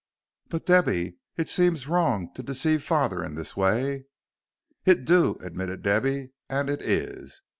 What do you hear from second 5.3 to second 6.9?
admitted Debby, "and it